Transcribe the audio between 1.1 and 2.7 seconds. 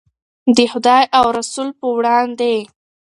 او رسول په وړاندې.